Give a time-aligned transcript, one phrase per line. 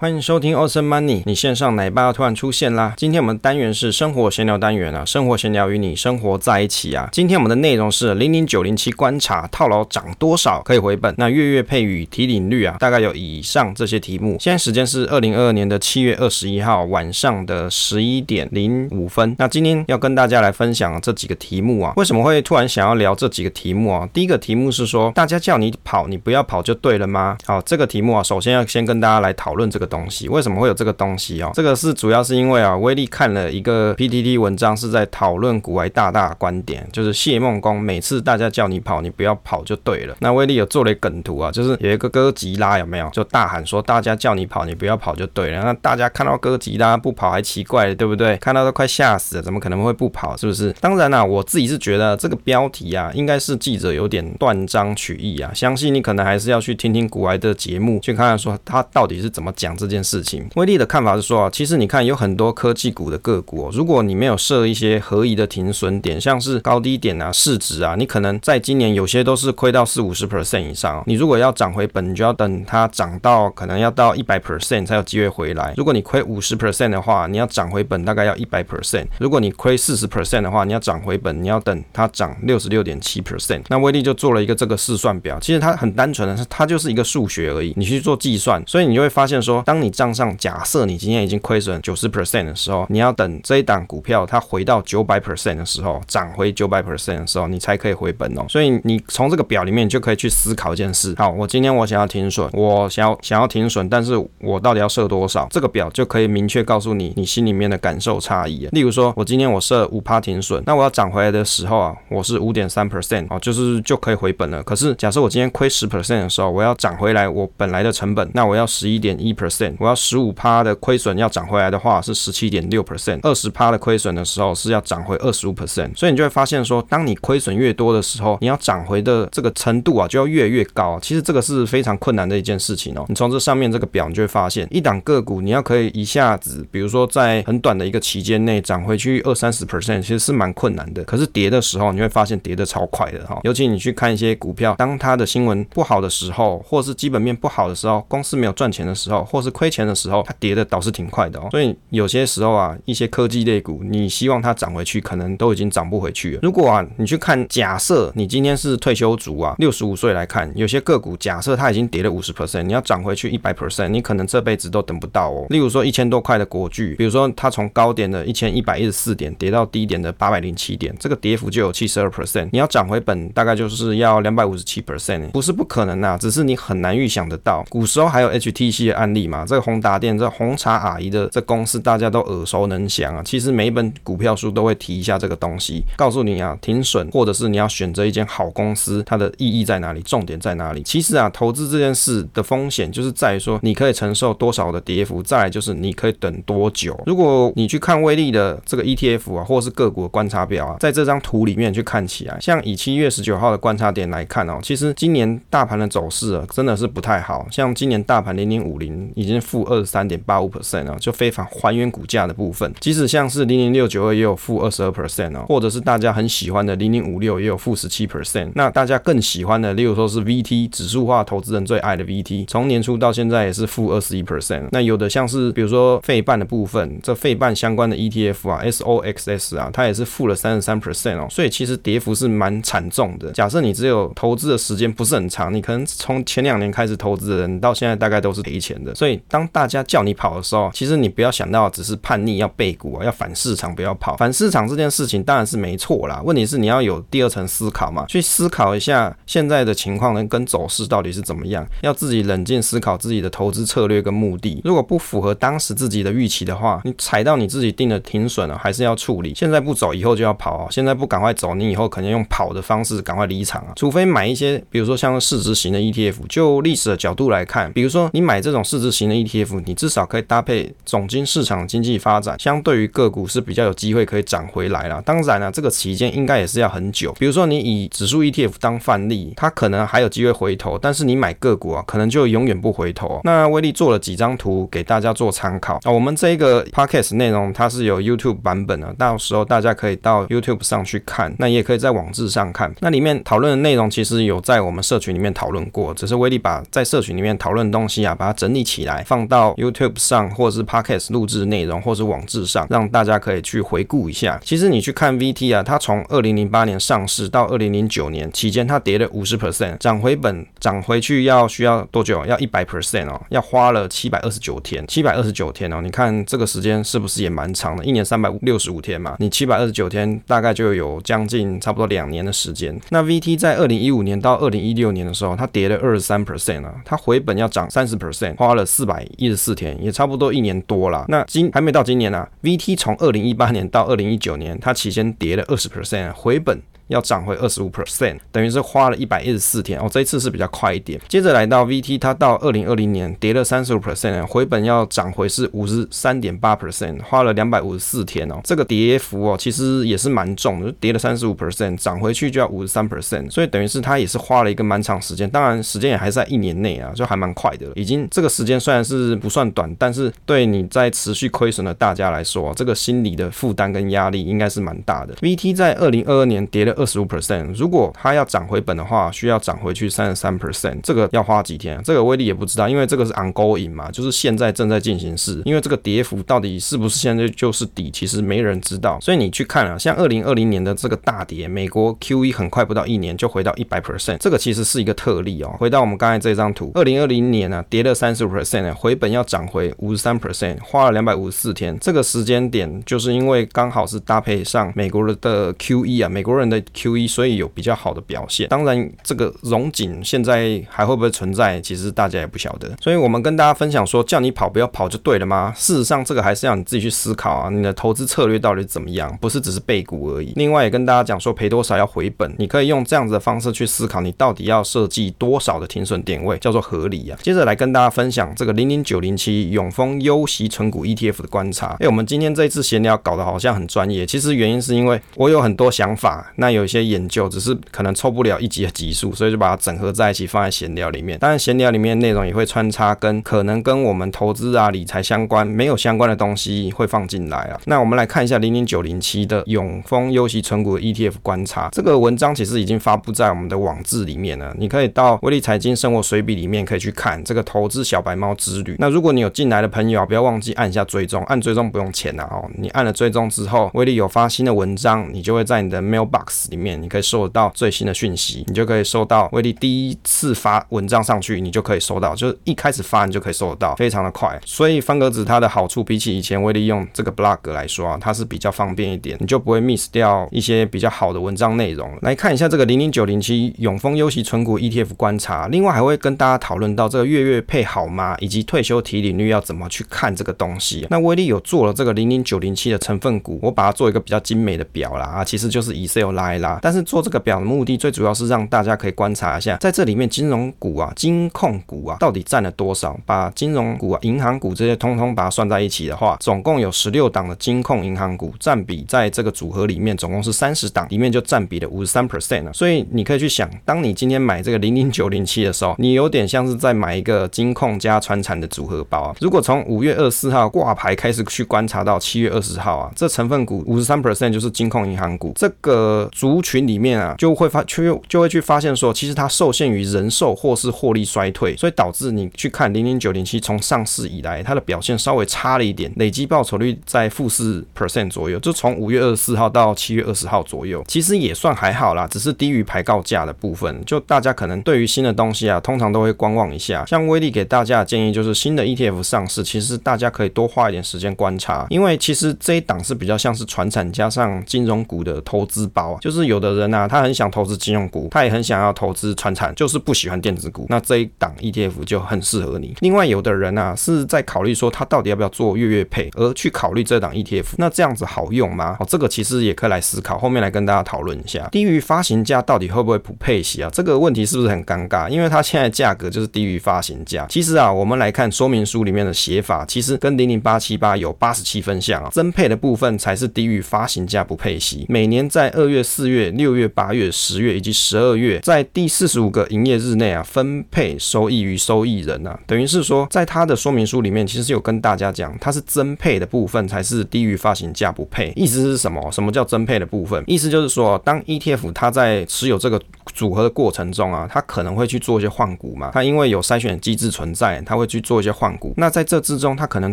[0.00, 2.94] 欢迎收听 Awesome Money，你线上奶爸突然出现啦！
[2.96, 7.08] 今天我们单元是生活闲聊单元啊，生活闲聊与你生活在一起啊。
[7.10, 14.36] 今天我们的内容是零零九零七观察套牢涨多少可以回本，那月月配与提领率啊，大概有以上这些题目。
[14.38, 19.34] 现在时间是二零二二年的七月二十一号晚上的十一点零五分。
[19.36, 24.08] 那今天要跟大家来分享这几个题目啊，为什么会突然想要聊这几个题目啊？
[24.14, 27.36] 第一个题目是说，大家叫你跑，你不要跑就对了吗？
[27.44, 29.87] 好，这个题目啊，首先要先跟大家来讨论这个。
[29.88, 31.50] 东西为什么会有这个东西哦？
[31.54, 40.14] 这个是主要是因为啊，威力看了一个 PTT 文章，是在讨论古埃大大的观点，就是谢孟恭每次大家叫你跑，你不要跑就对了。
[40.20, 43.08] 那威力有做了梗图啊，就是有一个哥吉拉有没有？
[43.10, 45.62] 就大喊说大家叫你跑，你不要跑就对了。
[45.64, 48.36] 那大家看到哥吉拉不跑还奇怪了，对不对？
[48.36, 50.36] 看到都快吓死了，怎么可能会不跑？
[50.36, 50.72] 是不是？
[50.80, 55.50] 当然啦、我自己是觉得这个标题啊，应该是记者有点断章取义啊。
[55.54, 71.02] 相信你可能还是要去听听古埃的节目，去看看说他到底是怎么讲这件事情，威力的看法是说啊，其实你看有很多科技股的个股哦，如果你没有设一些合宜的停损点，像是高低点啊、市值啊，你可能在今年有些都是亏到四五十 percent 以上。
[71.06, 75.72] 你如果要涨回本，你就要等它涨到可能要到一百 percent 才有机会回来。
[75.76, 79.06] 如果你亏五十 percent 的话，你要涨回本大概要一百 percent。
[79.18, 83.62] 如果你亏四十 percent 的话，你要涨回本，你要等它涨六十六点七 percent。
[83.68, 98.46] 那威力就做了一个这个试算表，其实它很单纯的是，它就是一个数学而已，你去做计算，所以你就会发现说，当你账上假设你今天已经亏损九十 percent 的时候，你要等这一档股票它回到九百 percent 的时候，涨回九百 percent 的时候，你才可以回本哦。
[98.48, 101.14] 所以你从这个表里面，就可以去思考一件事。
[101.18, 105.46] 好，我今天我想要停损，我想要想要停损，但是我到底要设多少？
[105.50, 108.66] 这个表就可以明确告诉你你心里面的感受差异。
[108.72, 114.62] 例如说，我今天我设五趴停损，那我要涨回来的时候啊，我是五点三 percent 哦，就是就可以回本了。
[114.62, 120.74] 可是假设我今天亏十 percent 的时候，我要涨回来我本来的成本，那我要十一点一 percent，我要十五趴的。
[120.80, 130.98] 亏损要涨回来的话是十七点六 percent，二十趴的亏损的时候是要涨回二十五 percent，所以你就会发现说，当你亏损越多的时候，你要涨回的这个程度啊就要越来越高。
[131.00, 133.04] 其实这个是非常困难的一件事情哦。
[133.08, 141.02] 你从这上面这个表，你就会发现，一档个股你要可以一下子，比如说在很短的一个期间内涨回去二三十 percent，其实是蛮困难的。
[141.04, 143.38] 可是跌的时候，你会发现跌得超快的哈。
[143.42, 156.40] 尤其你去看一些股票，当它的新闻不好的时候，或是基本面不好的时候，公司没有赚钱的时候，或是亏钱的时候，它跌的倒是挺快的哦，所以有些时候啊，一些科技类股，你希望它涨回去，可能都已经涨不回去了。
[156.42, 165.46] 如果啊，你去看，假设你今天是退休族啊，六十五岁来看，有些个股，假设它已经跌了五十 percent，你要涨回去一百 percent，你可能这辈子都等不到哦。
[165.50, 177.64] 例如说一千多块的国巨，比如说它从高点的一千一百一十四点跌到低点的八百零七点，这个跌幅就有七十二 percent，你要涨回本，大概就是要两百五十七 percent，不是不可能啊，只是你很难预想得到。
[177.68, 181.28] 古时候还有 HTC 的案例嘛，这个宏达电，这红茶阿姨的。
[181.30, 190.82] 这公司大家都耳熟能详啊，其实每一本股票书都会提一下这个东西，告诉你啊，停损或者是你要选择一间好公司，它的意义在哪里，重点在哪里？
[190.82, 196.98] 其实啊，投资这件事的风险就是在于说，你可以承受多少的跌幅，再来就是你可以等多久。
[197.04, 211.12] 如果你去看威力的这个 ETF 啊，或是个股的观察表啊，在这张图里面去看起来，像以七月十九号的观察点来看哦，其实今年大盘的走势啊，真的是不太好，像今年大盘零零五零已经负二十三点八五 percent 啊，就。
[211.18, 218.52] 非常还原股价的部分，即使像是零零六九二也有负二十二 percent 哦，或者是大家很喜欢的零零五六也有负十七 percent。
[218.54, 224.68] 那大家更喜欢的，例如说是 VT 指数化投资人最爱的 VT，从年初到现在也是负二十一 percent。
[224.70, 231.26] 那有的像是比如说费半的部分，这费半相关的 ETF 啊，SOXS 啊，它也是负了三十三 percent 哦。
[231.28, 233.32] 所以其实跌幅是蛮惨重的。
[233.32, 238.94] 假设你只有投资的时间不是很长，你可能从前两年开始投资的人，到现在大概都是赔钱的。
[238.94, 241.08] 所以当大家叫你跑的时候，其实你。
[241.18, 244.16] 不要想到只是叛逆要背股啊，要反市场不要跑。
[244.18, 254.60] 反市场这件事情当然是没错啦，问题是你要有第二层思考嘛，去思考一下现在的情况呢跟走势到底是怎么样，要自己冷静思考自己的投资策略跟目的。
[254.64, 259.34] 如果不符合当时自己的预期的话，你踩到你自己定的停损了，还是要处理。
[259.34, 260.68] 现在不走，以后就要跑啊！
[260.70, 263.72] 现在不赶快走，你以后肯定用跑的方式赶快离场啊！
[263.74, 275.00] 除非买一些，比如说像市值型的 ETF，就历史的角度来看，比如说你买这种市值型的 ETF，你至少可以搭配总经市场经济发展，相对于个股是比较有机会可以涨回来啦。
[275.04, 277.12] 当然了，这个期间应该也是要很久。
[277.18, 283.20] 比如说你以指数 ETF 当范例，它可能还有机会回头，但是你买个股啊，可能就永远不回头。
[283.24, 285.92] 那威力做了几张图给大家做参考啊。
[285.92, 292.74] 我们这一个 Podcast 内容它是有 YouTube 版本的，到时候大家可以到 YouTube 上去看，那也可以在网志上看。
[292.80, 298.87] 那里面讨论的内容其实有在我们社群里面讨论过，只是威力把在社群里面讨论的东西啊，把它整理起来。
[298.88, 304.40] 来，放到 YouTube 上或者是 Podcast 录制内容，或是网志上，让大家可以去回顾一下。
[304.42, 312.24] 其实你去看 VT 啊，它从二零零八年上市到二零零九年期间，它跌了五十 percent，涨回本涨回去要需要多久？
[312.24, 317.84] 要一百 percent 哦，要花了七百二十九天，七百二十九天哦，你看这个时间是不是也蛮长的？
[317.84, 322.78] 一年三百六十五天嘛，你七百二十九天大概就有将近差不多两年的时间。
[322.90, 331.04] 那 VT 在二零一五年到二零一六年的时候，它跌了二十三 percent 啊，它回本要涨三十 percent，花了四百一十四天，也差不多一年多了。
[331.08, 336.62] 那今还没到今年呢、啊，VT 从二零一八年到二零一九年，它期间跌了二十 percent，回本。
[336.88, 339.88] 要涨回二十五 percent，等于是花了一百一十四天哦。
[339.90, 341.00] 这一次是比较快一点。
[341.08, 348.40] 接着来到 VT，它到二零二零年跌了三十五 percent，回本要涨回是五十三点八 percent，花了两百五十四天哦。
[348.44, 355.28] 这个跌幅哦，其实也是蛮重的，跌了三十五 percent，涨回去就要五十三 percent，所以等于是它也是花了一个蛮长时间。
[355.28, 357.66] 当然时间也还在一年内啊，就还蛮快的。
[357.74, 365.14] 已经这个时间虽然是不算短，但是对你在持续亏损的大家来说，这个心理的负担跟压力应该是蛮大的。
[365.16, 367.52] VT 在二零二二年跌了二十五 percent。
[367.54, 371.80] 如果它要涨回本的话，需要涨回去三十三 percent，这个要花几天？
[371.82, 375.42] 这个威力也不知道，因为这个是 ongoing 嘛，就是现在正在进行式。
[375.44, 378.98] 因为这个跌幅到底是不是现在就是底，其实没人知道。
[379.00, 385.54] 所以你去看啊，像二零二零年的这个大跌，美国 QE 很快不到一年就回到一百 percent，这个其实是一个特例哦。
[385.58, 391.76] 回到我们刚才这张图，二零二零年呢、啊、跌了三十五 percent，回本要涨回五十三 percent，花了两百五十四天。
[391.80, 402.70] 这个时间点就是因为刚好是搭配上美国的 QE 啊，美国人的 QE，所以有比较好的表现，当然这个荣景现在还会不会存在，其实大家也不晓得。
[402.80, 405.52] 所以我们跟大家分享说，叫你跑不要跑就对了吗？
[405.56, 410.32] 事实上，这个还是要你自己去思考啊，你的投资策略到底怎么样，不是只是背股而已。
[410.36, 417.18] 另外也跟大家讲说，赔多少要回本，你可以用这样子的方式去思考，你到底要设计多少的停损点位，叫做合理啊。
[417.22, 421.76] 接着来跟大家分享这个零零九零七永丰优息存股 ETF 的观察。
[421.80, 427.28] 哎，我们今天这一次闲聊搞得好像很专业，其实原因是因为我有很多想法，那有有一些研究。
[427.28, 431.18] 只是可能凑不了一集的集数，所以就把它整合在一起放在闲聊里面。
[431.18, 437.60] 当然，闲聊里面内容也会穿插跟可能跟我们投资啊、理财相关没有相关的东西会放进来啊。
[437.66, 444.54] 那我们来看一下零零九零七的永丰优息存股 ETF 观察这个文章，其实已经发布在我们的网志里面了。
[444.58, 448.76] 你可以到威利财经生活随笔里面可以去看这个投资小白猫之旅。
[448.78, 452.48] 那如果你有进来的朋友啊，不要忘记按一下追踪，按追踪不用钱啊哦。
[452.56, 457.28] 你按了追踪之后，威利有发新的文章，你就会在你的 mailbox 里面，你可以收得。
[457.38, 464.36] 到最新的讯息，你就可以收到威力第一次发文章上去，你就可以收到，就是一开始发你就可以收得到，非常的快。
[464.44, 471.96] 所以方格子它的好处比起以前威力用这个 blog 来说啊，它是比较方便一点，你就不会 miss 掉一些比较好的文章内容。
[472.02, 478.16] 来看一下这个零零九零七永丰优息存股 ETF 观察，另外还会跟大家讨论到这个月月配好吗？
[478.18, 480.86] 以及退休提领率要怎么去看这个东西。
[480.90, 492.98] 那威力有做了这个零零九零七的成分股，我把它做一个比较精美的表啦啊，其实就是 Excel 拉啦，但是做这个表的目的最主要是让大家可以观察一下，在这里面金融股啊、金控股啊，到底占了多少？
[493.06, 502.52] 把金融股啊、银行股这些通通把它算在一起的话，总共有十六档的金控银行股占比，在这个组合里面总共是三十档，里面就占比了五十三 percent 了。
[502.52, 509.14] 所以你可以去想，当你今天买这个零零九零七的时候，你有点像是在买一个金控加传产的组合包啊。
[509.20, 517.64] 如果从五月二十四号挂牌开始去观察到七月二十号啊，这成分股五十三 percent 就是金控银行股这个族群里面啊，就会发。
[517.68, 533.84] 却就会去发现说，其实它受限于人寿或是获利衰退，所以导致你去看零零九零七从上市以来，它的表现稍微差了一点，累计报酬率在负四 percent 左右，就从五月二十四号到七月二十号左右，其实也算还好啦，只是低于牌告价的部分。
[533.84, 536.86] 就大家可能对于新的东西啊，通常都会观望一下。
[536.86, 547.58] 像威力给大家的建议就是，新的 ETF 上市，其实大家可以多花一点时间观察，因为其实这一档是比较像是传产加上金融股的投资包，就就是有的人啊，他很想投资。
[547.58, 552.72] 金融股，他也很想要投资传产，就是不喜欢电子股，那这一档 ETF 就很适合你。
[552.78, 558.76] 另外，有的人啊是在考虑说他到底要不要做月月配，而去考虑这档 ETF，那这样子好用吗？
[558.78, 561.48] 哦，这个其实也可以来思考，后面来跟大家讨论一下。
[561.50, 563.68] 低于发行价到底会不会不配息啊？
[563.72, 565.08] 这个问题是不是很尴尬？
[565.08, 567.26] 因为它现在价格就是低于发行价。
[567.28, 588.32] 其实啊，我们来看说明书里面的写法，其实跟零零八七八有八十七分像啊，增配的部分才是低于发行价不配息，每年在二月四四月、六月、八月、十月以及十二月，在第四十五个营业日内啊，分配收益于受益人啊，等于是说，在它的说明书里面，其实有跟大家讲，它是增配的部分才是低于发行价不配。
[588.36, 589.10] 意思是什么？
[589.10, 590.22] 什么叫增配的部分？
[590.28, 592.80] 意思就是说，当 ETF 它在持有这个
[593.12, 598.72] 组合的过程中啊，它可能会去做一些换股嘛，它因为有筛选机制存在，它会去做一些换股。
[598.76, 599.92] 那在这之中，它可能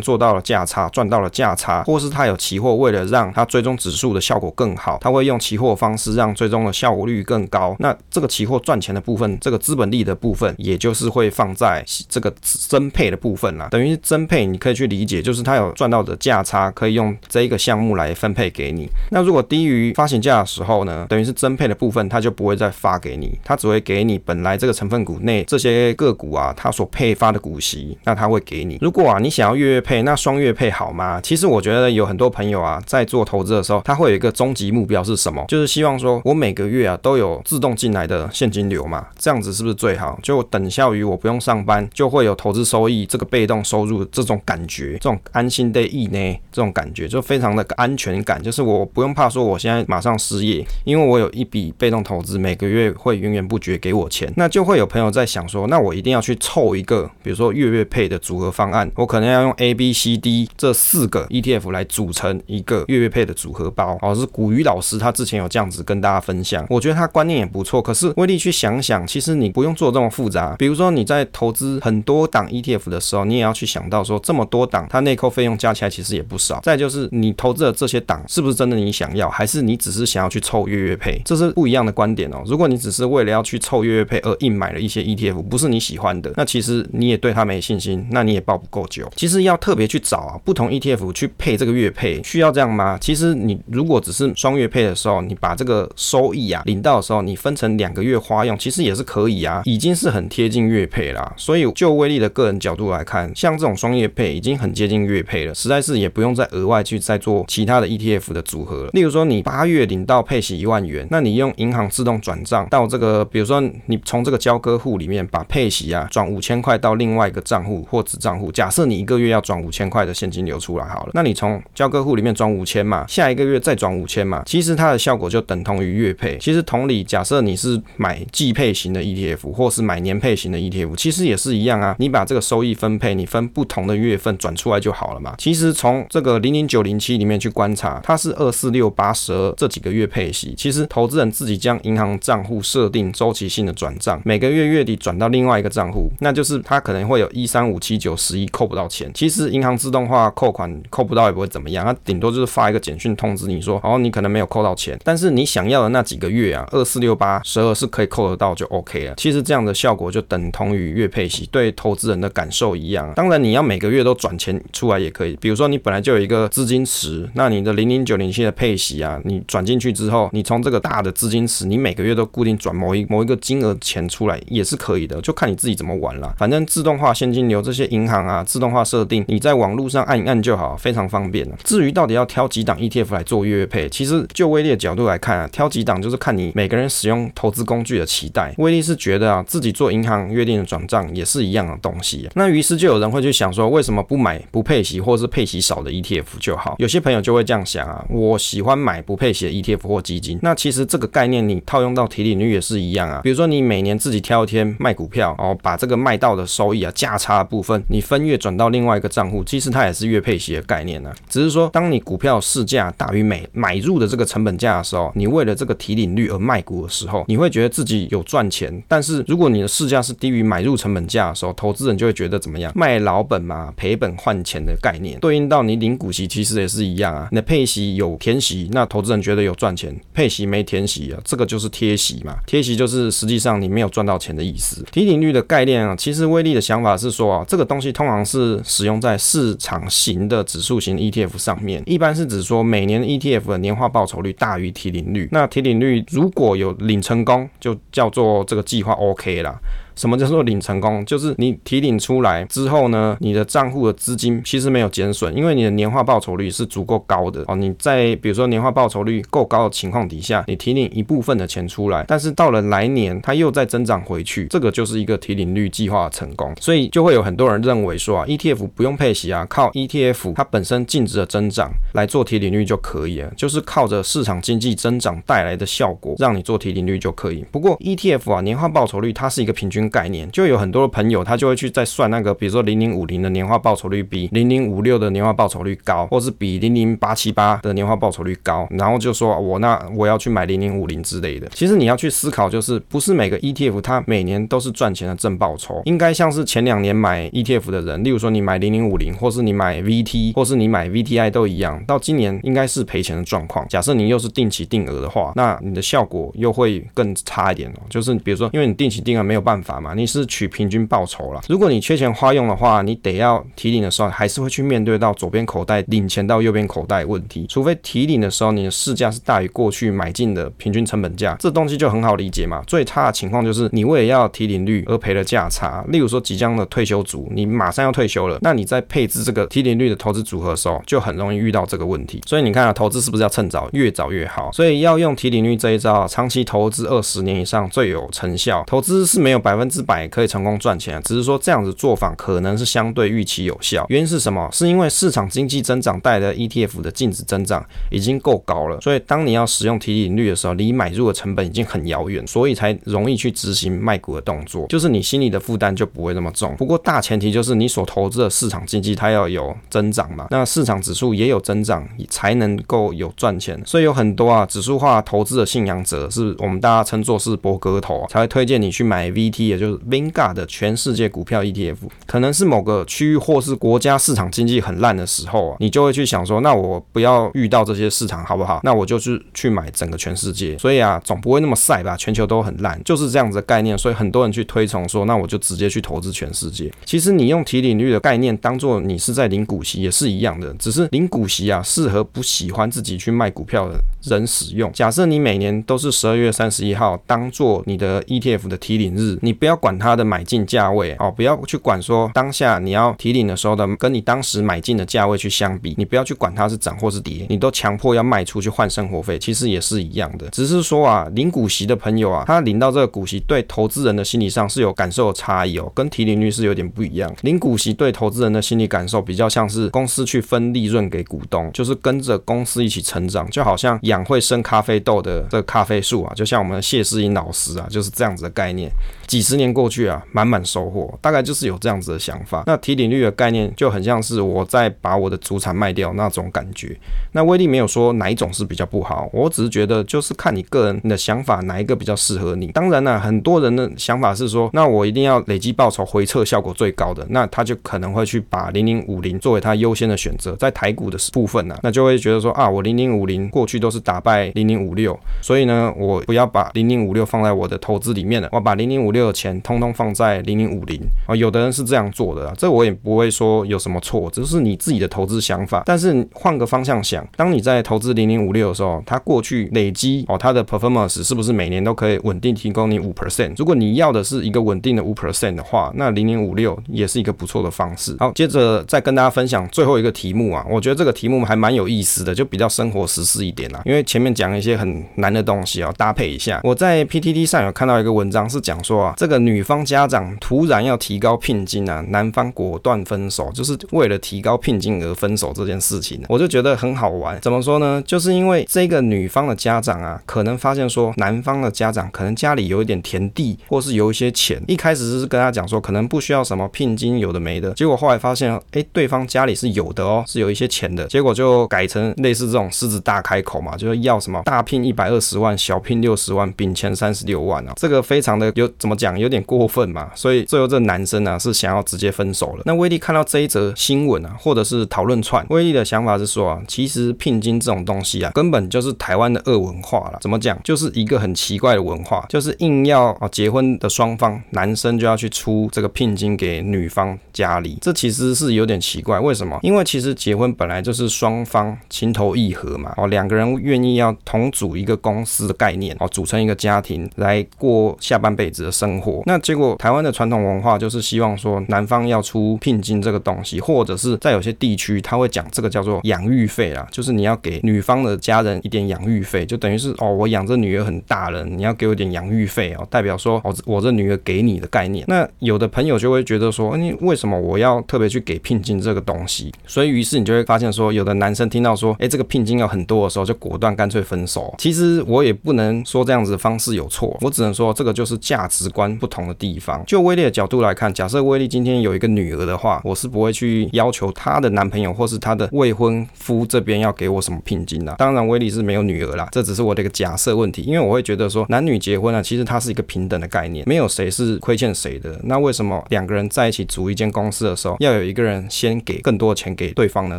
[0.00, 7.76] 做到了价差，赚到了价差，或是它有期货，为了让它追踪指数的效果更好，它会用期货方式让最终的效率更高。
[7.78, 13.68] 那这个期货赚钱的部分，这个资本利的部分，也就是会放在这个增配的部分啦。
[13.70, 18.88] 等于是增配，你可以去理解，就是它有赚到的价差，可以用这一个项目来分配给你。
[19.10, 28.78] 那如果低于发行价的时候呢，等于是增配的部分，它就不会再发给你，它只会给你本来这个成分股内这些个股啊，它所配发的股息，那它会给你。
[28.80, 31.20] 如果啊你想要月月配，那双月配好吗？
[31.20, 35.44] 其实我觉得有很多朋友啊在做投资的时候，他会有一个终极目标是什么？
[35.48, 40.18] 就是希望望说我每个月啊都有自动进来的现金流嘛，这样子是不是最好？
[40.22, 54.32] 就等效于我不用上班就会有投资收益，这个被动收入这种感觉，这种安心的意呢，这种感觉就非常的安全感，就是我不用怕说我现在马上失业，因为我有一笔被动投资，每个月会源源不绝给我钱。
[54.36, 63.96] 那就会有朋友在想说，那我一定要去凑一个，比如说月月配的组合方案，我可能要用 A、B、C、D 这四个 ETF 来组成一个月月配的组合包。
[64.02, 67.80] 哦，是古雨老师他之前有这样子跟大家分享，我觉得他观念也不错。
[67.80, 70.54] 可是威力去想想，其实你不用做这么复杂。
[70.58, 76.60] 比如说你在投资很多档 ETF 的时候，你也要去想到说，这么多档它内扣费用加起来其实也不少。
[76.62, 81.20] 再就是你投资的这些档是不是真的你想要，还是你只是想要去凑月月配？
[81.24, 82.42] 这是不一样的观点哦。
[82.46, 89.10] 如果你只是为了要去凑月月配而硬买了一些 ETF，不是你喜欢的，那其实你也对它没信心，那你也抱不够久。
[89.16, 92.98] 其实要特别去找啊，不同 ETF 去配这个月配，需要这样吗？
[93.00, 101.34] 其实你如果只是双月配的时候，你把这个收益啊领到的时候，你分成两个月花用，其实也是可以啊，已经是很贴近月配啦。
[101.36, 108.90] 所以就威力的个人角度来看，像这种双月配已经很接近月配了，实在是也不用再额外去再做其他的 ETF 的组合了。
[108.92, 126.36] 例如说，你八月领到配息一万元，那你用银行自动转账到这个，比如说你从这个交割户里面把配息啊转五千块到另外一个账户或子账户，假设你一个月要转五千块的现金流出来好了，那你从交割户里面转五千嘛，下一个月再转五千嘛，其实它的效果就等等同于月配。
[126.38, 131.96] 其实同理，假设你是买季配型的 ETF 或是买年配型的 ETF，其实也是一样啊。
[131.98, 135.34] 你把这个收益分配，你分不同的月份转出来就好了嘛。
[135.38, 140.54] 其实从这个零零九零七里面去观察，它是二四六八十二这几个月配息。
[140.56, 149.10] 其实投资人自己将银行账户设定周期性的转账，每个月月底转到另外一个账户，那就是它可能会有一三五七九十一扣不到钱。
[149.14, 159.14] 其实银行自动化扣款扣不到也不会怎么样，它顶多就是发一个简讯通知你说，哦，你可能没有扣到钱，但是你想要的那几个月啊，二四六八十二是可以扣得到就 OK 了。
[159.16, 163.12] 其实这样的效果就等同于月配息，对投资人的感受一样。
[163.14, 176.34] 当然你要每个月都转钱出来也可以，比如说你本来就有一个资金池，那你的零零九零七的配息啊，你转进去之后，你从这个大的资金池，你每个月都固定转某一某一个金额钱出来也是可以的，就看你自己怎么玩了。
[176.38, 181.46] 反正自动化现金流这些银行啊，自动化设定，你在网络上按一按就好，非常方便。
[181.62, 188.54] 至于到底要挑几档 ETF 来做月配，其实就微列角度来看看啊，挑几档就是看你每个人使用投资工具的期待。
[188.58, 192.28] 威力是觉得啊，自己做银行约定的转账也是一样的东西。
[192.36, 196.76] 那于是就有人会去想说，为什么不买不配息或是配息少的 ETF 就好？
[196.78, 200.38] 有些朋友就会这样想啊，我喜欢买不配息的 ETF 或基金。
[200.42, 203.20] 那其实这个概念你套用到提领率也是一样啊。
[203.24, 211.16] 比如说你每年自己挑一天卖股票哦，把这个卖到的收益啊价差的部分，你分月转到另外一个账户，其实它也是月配息的概念呢、啊。
[211.28, 218.82] 只是说，当你股票市价大于买买入的这个成本价的时候，你为了这个提领率而卖股的时候，你会觉得自己有赚钱。
[218.86, 222.70] 但是如果你的市价是低于买入成本价的时候，投资人就会觉得怎么样？
[222.76, 227.28] 卖老本嘛，赔本换钱的概念，对应到你领股息其实也是一样啊。
[227.32, 232.36] 你的配息有填息，那投资人觉得有赚钱；配息没填息啊，这个就是贴息嘛。
[232.46, 234.84] 贴息就是实际上你没有赚到钱的意思。
[234.92, 249.58] 提领率的概念啊，其实威力的想法是说啊，这个东西通常是使用在市场型的指数型 ETF 上面，一般是指说每年 ETF 的年化报酬率大于提领那提领率如果有领成功，就叫做这个计划 OK 了。
[249.96, 251.04] 什么叫做领成功？
[251.04, 257.56] 就是你提领出来之后呢，你的账户的资金其实没有减损，因为你的年化报酬率是足够高的哦。
[257.56, 266.54] 你在比如说年化报酬率够高的情况底下，你提领一部分的钱出来，但是到了来年它又再增长回去，这个就是一个提领率计划的成功。
[266.60, 277.44] 所以就会有很多人认为说啊，ETF 不用配息啊，靠 ETF 它本身净值的增长来做提领率就可以了，就是靠着市场经济增长带来的效果让你做提领率就可以。
[277.50, 291.48] 不过 ETF 啊，年化报酬率它是一个平均概念，就有很多的朋友他就会去再算那个，比如说零零五零的年化报酬率比零零五六的年化报酬率高，或是比零零八七八的年化报酬率高，然后就说我那我要去买零零五零之类的。
[291.54, 303.66] 其实你要去思考，就是不是每个 ETF 它每年都是赚钱的正报酬，应该像是前两年买 ETF 的人，例如说你买零零五零，或是你买 VT，或是你买 VTI 都一样，到今年应该是赔钱的状况。
[303.68, 307.80] 假设你又是定期定额的话，那你的效果又会更差一点哦。
[307.88, 311.40] 就是比如说，因为你定期定额没有办法嘛，你是取平均报酬了。
[311.48, 317.46] 如果你缺钱花用的话，你得要提领的时候，还是会去面对到左边口袋领钱到右边口袋问题。
[317.48, 322.62] 除非提领的时候你的市价是大于过去买进的平均成本价，这东西就很好理解嘛。
[322.66, 325.84] 最差的情况就是你为了要提领率而赔了价差。
[325.88, 332.20] 例如说，即将的退休族，你马上要退休了，那你在配置这个提领率的投资组合的时候，就很容易遇到这个问题。
[332.26, 334.50] 所以你看啊，投资是不是要趁早，越早越好？
[334.52, 338.64] 所以要用提领率这一招，长期投资二十年以上最有成效。
[338.66, 343.84] 投资是没有百分分之百可以成功赚钱，只是说这样子做法可能是相对预期有效。
[343.88, 344.48] 原因是什么？
[344.52, 356.54] 是因为市场经济增长带来的 ETF 的净值增长已经够高了，所以当你要使用提领率的时候，离买入的成本已经很遥远，所以才容易去执行卖股的动作，就是你心里的负担就不会那么重。
[356.56, 363.60] 不过大前提就是你所投资的市场经济它要有增长嘛，那市场指数也有增长，才能够有赚钱。
[363.66, 371.76] 所以有很多啊指数化投资的信仰者，是我们大家称作是博哥头，才会推荐你去买 VT，就是 Vanguard 的全世界股票 ETF。
[372.06, 378.60] 可能是某个区域或是国家市场经济很烂的时候啊，你就会去想说，那我不要遇到这些市场好不好？
[378.62, 380.56] 那我就是去买整个全世界。
[380.58, 381.96] 所以啊，总不会那么晒吧？
[381.96, 383.76] 全球都很烂，就是这样子的概念。
[383.76, 386.72] 所以很多人去推崇说，那我就直接去投资全世界。
[386.84, 394.70] 其实你用提领率的概念当做你是在领股息也是一样的，只是领股息啊，适合不喜欢自己去卖股票的人使用。
[394.72, 410.28] 假设你每年都是十二月三十一号当做你的 ETF 的提领日，你不要管它的买进价位哦，不要去管说当下你要提领的时候的跟你当时买进的价位去相比，你不要去管它是涨或是跌，你都强迫要卖出去换生活费，其实也是一样的。
[410.30, 417.14] 只是说啊，领股息的朋友啊，他领到这个股息对投资人的心理上是有感受的差异哦，跟提领率是有点不一样。
[417.22, 428.70] 领股息对投资人的心理感受比较像是公司去分利润给股东，就是跟着公司一起成长，就好像养会生咖啡豆的这个咖啡树啊，就像我们的谢世英老师啊，就是这样子的概念。
[429.06, 432.42] 几十年过去啊，满满收获，大概就是有这样子的想法。
[432.46, 436.76] 那提领率的概念就很像是我在把我的主产卖掉那种感觉。
[437.12, 442.48] 那威力没有说哪一种是比较不好，我只是觉得就是看你个人你的想法哪一个比较适合你。
[442.48, 450.34] 当然呢、很多人的想法是说，那我一定要累积报酬回撤效果最高的，那他就可能会去把零零五零作为他优先的选择。
[450.36, 461.14] 在台股的部分呢、那就会觉得说啊，我零零五零过去都是打败零零五六，所以呢，我不要把零零五六放在我的投资里面了，我把零零五六的钱通通放在零零五零啊。
[461.14, 465.62] 有的人是这样做的，这我也不会说有什么错，这是你自己的投资想法。
[465.66, 473.34] 但是换个方向想，当你在投资零零五六的时候，它过去累积哦，它的 performance 是不是每年都可以稳定提供你五 percent？
[473.36, 477.96] 如果你要的是一个稳定的五 percent 的话，那零零五六也是一个不错的方式。
[477.98, 483.62] 好，接着再跟大家分享最后一个题目啊，我觉得这个题目还蛮有意思的，就比较生活实事一点啦。
[483.64, 486.40] 因为前面讲一些很难的东西啊，搭配一下。
[486.42, 497.20] 我在 PTT 上有看到一个文章是讲说这个女方家长突然要提高聘金啊，男方果断分手，就是为了提高聘金而分手这件事情，我就觉得很好玩。
[497.20, 497.82] 怎么说呢？
[497.86, 522.42] 就是因为这个女方的家长啊，可能发现说男方的家长可能家里有一点田地，或是有一些钱，一开始是跟他讲说可能不需要什么聘金，有的没的，结果后来发现，哎，对方家里是有的哦，是有一些钱的，结果就改成类似这种狮子大开口嘛，就是要什么大聘一百二十万，小聘六十万，丙钱三十六万啊，这个非常的有怎么讲，有点过分嘛，所以最后这男生呢是想要直接分手了。
[522.44, 529.98] 那威力看到这一则新闻啊，或者是讨论串，威力的想法是说啊，其实聘金这种东西啊，根本就是台湾的恶文化了。
[530.00, 530.38] 怎么讲？
[530.42, 538.98] 就是一个很奇怪的文化，就是硬要啊结婚的双方男生就要去出这个聘金给女方家里，这其实是有点奇怪。
[538.98, 539.38] 为什么？
[539.42, 548.80] 因为其实结婚本来就是双方情投意合嘛，哦，两个人愿意要同组一个公司的概念哦，组成一个家庭来过下半辈子的生生。
[548.80, 549.02] 活。
[549.06, 564.84] 那结果台湾的传统文化就是希望说男方要出聘金这个东西，或者是在有些地区他会讲这个叫做养育费啦，就是你要给女方的家人一点养育费，就等于是哦，我养这女儿很大了，你要给我点养育费哦，代表说哦，我这女儿给你的概念。
[564.88, 569.32] 那有的朋友就会觉得说，你为什么我要特别去给聘金这个东西？
[569.46, 574.34] 所以于是你就会发现说，有的男生听到说，哎，这个聘金要很多的时候，就果断干脆分手。
[574.38, 579.62] 其实我也不能说这样子的方式有错，我只能说这个就是价值观不同的地方。
[579.66, 587.74] 就威力的角度来看，假设威力今天有一个女儿的话，我是不会去要求她的男朋友或是她的未婚夫这边要给我什么聘金的。
[587.76, 590.40] 当然，威力是没有女儿啦，这只是我的一个假设问题。
[590.42, 594.98] 因为我会觉得说，男女结婚啊，其实它是一个平等的概念，没有谁是亏欠谁的。
[595.04, 599.98] 那为什么两个人在一起组一间公司的时候，要有一个人先给更多的钱给对方呢？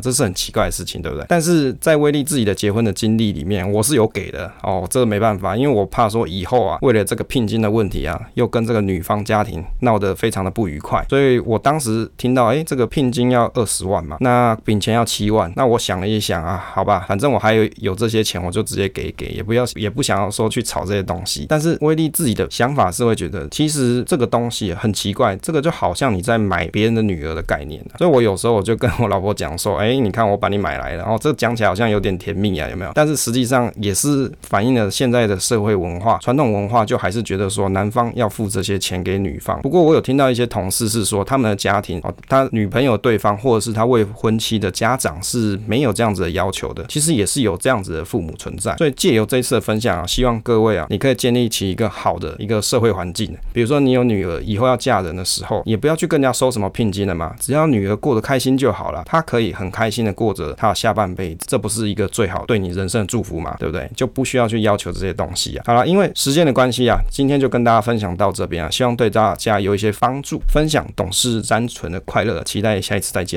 [0.02, 1.26] 这是很奇怪的事情，对不对？
[1.30, 21.46] 但是在威力自己的结婚的经历里面，我是有给的哦，这个没办法，因为我怕说以后啊，为了这个聘金的问题啊，又跟这个女方家庭闹得非常的不愉快，所以我当时听到，哎，这个聘金要二十万嘛，那饼钱要七万，那我想了一想啊，好吧，反正我还有有这些钱，我就直接给给，也不要也不想要说去炒这些东西。
[21.50, 32.92] 但是威力自己的想法是会觉得，其实这个东西很奇怪，这个就好像你在买别人的女儿的概念，所以我有时候我就跟我老婆讲说，哎，你看我把你买来了，然后这讲起来好像有点甜蜜啊，有没有？
[32.94, 39.60] 但是实际上也是反映了现在的社会文化，传统文化就还是觉得说男方要付这些钱给女方。
[39.63, 48.76] 不过我有听到一些同事是说，他们的家庭哦，他女朋友对方或者是他未婚妻的家长是没有这样子的要求的，其实也是有这样子的父母存在。
[48.78, 53.36] 所以借由这一次的分享啊，希望各位啊，你可以建立起一个好的一个社会环境。
[53.52, 63.89] 比如说你有女儿以后要嫁人的时候，也不要去跟人家收什么聘金了嘛，只要女儿过得开心就好了，她可以很开心的过着她的下半辈子，这不是一个最好对你人生的祝福嘛，对不对？
[63.95, 65.63] 就不需要去要求这些东西啊。
[65.65, 70.41] 好了，因为时间的关系啊，今天就跟大家分享到这边啊，希望对大家有一些帮助。
[70.51, 73.36] 分享懂事单纯的快乐，期待下一次再见。